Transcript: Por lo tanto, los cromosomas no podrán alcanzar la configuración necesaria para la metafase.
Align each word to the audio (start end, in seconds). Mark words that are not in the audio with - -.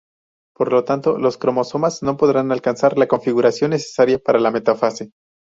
Por 0.55 0.71
lo 0.73 0.83
tanto, 0.83 1.19
los 1.19 1.37
cromosomas 1.37 2.01
no 2.01 2.17
podrán 2.17 2.51
alcanzar 2.51 2.97
la 2.97 3.05
configuración 3.07 3.69
necesaria 3.69 4.17
para 4.17 4.39
la 4.39 4.49
metafase. 4.49 5.11